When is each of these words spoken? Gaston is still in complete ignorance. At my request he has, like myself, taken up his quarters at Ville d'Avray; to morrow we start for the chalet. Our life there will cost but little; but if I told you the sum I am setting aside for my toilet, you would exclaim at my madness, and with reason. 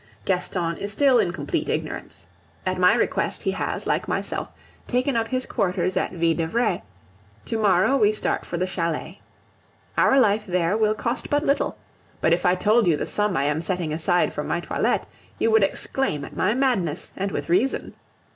Gaston 0.25 0.77
is 0.77 0.91
still 0.91 1.19
in 1.19 1.31
complete 1.31 1.69
ignorance. 1.69 2.25
At 2.65 2.79
my 2.79 2.95
request 2.95 3.43
he 3.43 3.51
has, 3.51 3.85
like 3.85 4.07
myself, 4.07 4.51
taken 4.87 5.15
up 5.15 5.27
his 5.27 5.45
quarters 5.45 5.95
at 5.95 6.11
Ville 6.13 6.33
d'Avray; 6.37 6.81
to 7.45 7.59
morrow 7.59 7.97
we 7.97 8.11
start 8.11 8.43
for 8.43 8.57
the 8.57 8.65
chalet. 8.65 9.21
Our 9.99 10.19
life 10.19 10.47
there 10.47 10.75
will 10.75 10.95
cost 10.95 11.29
but 11.29 11.45
little; 11.45 11.77
but 12.19 12.33
if 12.33 12.47
I 12.47 12.55
told 12.55 12.87
you 12.87 12.97
the 12.97 13.05
sum 13.05 13.37
I 13.37 13.43
am 13.43 13.61
setting 13.61 13.93
aside 13.93 14.33
for 14.33 14.43
my 14.43 14.59
toilet, 14.59 15.05
you 15.37 15.51
would 15.51 15.63
exclaim 15.63 16.25
at 16.25 16.35
my 16.35 16.55
madness, 16.55 17.11
and 17.15 17.31
with 17.31 17.47
reason. 17.47 17.93